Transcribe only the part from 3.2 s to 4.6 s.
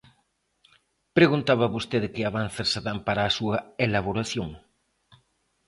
a súa elaboración.